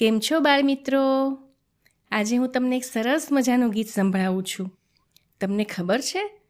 કેમ 0.00 0.20
છો 0.20 0.40
બાળમિત્રો 0.40 1.00
આજે 2.10 2.36
હું 2.36 2.50
તમને 2.50 2.76
એક 2.76 2.84
સરસ 2.84 3.28
મજાનું 3.32 3.70
ગીત 3.70 3.88
સંભળાવું 3.88 4.42
છું. 4.42 4.78
તમને 5.40 5.64
ખબર 5.64 6.00
છે? 6.00 6.40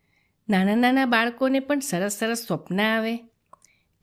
નાના 0.48 0.74
નાના 0.74 1.06
બાળકોને 1.06 1.60
પણ 1.60 1.78
સરસ 1.78 2.12
સરસ 2.12 2.44
સ્વપ્ન 2.46 2.80
આવે. 2.80 3.18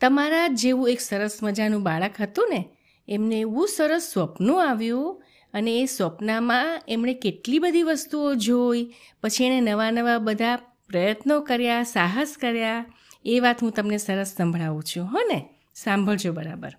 તમારા 0.02 0.47
જેવું 0.47 0.89
એક 0.89 1.00
સરસ 1.00 1.43
મજાનું 1.43 1.83
બાળક 1.83 2.21
હતું 2.21 2.47
ને, 2.50 2.70
એમને 3.07 3.39
એવું 3.39 3.68
સરસ 3.68 4.02
સ્વપ્ન 4.14 4.52
આવ્યું 4.52 5.23
અને 5.54 5.79
એ 5.79 5.86
સ્વપ્નમાં 5.86 6.82
એમણે 6.88 7.14
કેટલી 7.14 7.59
બધી 7.59 7.84
વસ્તુઓ 7.84 8.34
જોઈ, 8.34 8.93
પછી 9.23 9.45
એણે 9.45 9.61
નવા 9.61 9.91
નવા 9.91 10.18
બધા 10.18 10.55
પ્રયત્નો 10.89 11.41
કર્યા, 11.41 11.84
સાહસ 11.84 12.36
કર્યા. 12.41 12.86
એ 13.25 13.39
વાત 13.39 13.64
હું 13.64 13.71
તમને 13.71 13.98
સરસ 13.98 14.36
સંભળાવું 14.37 14.84
છું, 14.84 15.06
હો 15.06 15.18
ને? 15.28 15.50
સાંભળજો 15.75 16.34
બરાબર. 16.34 16.71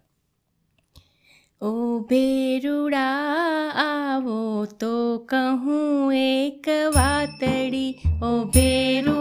ઓ 1.62 1.70
ભેરુડા 2.08 3.62
આવો 3.78 4.36
તો 4.80 4.92
કહું 5.26 6.12
એક 6.16 6.66
વાતડી 6.94 7.90
ઓ 8.22 8.30
ભેરુડા 8.54 9.17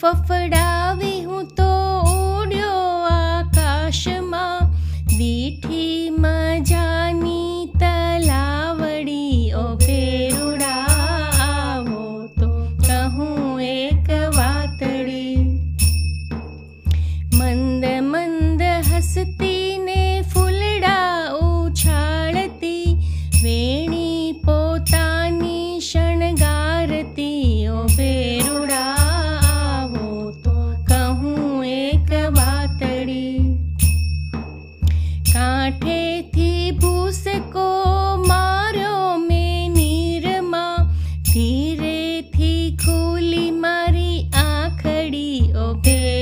ફફડાવી 0.00 1.07
कांठे 35.38 36.22
थी 36.34 36.70
भूस 36.72 37.24
को 37.28 37.66
मारो 38.26 39.16
में 39.18 39.68
नीरमा। 39.68 40.66
धीरे 41.28 42.22
थी 42.34 42.76
खुली 42.76 43.50
मारी 43.50 44.30
आखड़ी 44.34 45.52
ओ 45.52 45.72
बे 45.86 46.17